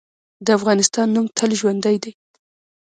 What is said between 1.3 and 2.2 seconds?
تل ژوندی دی.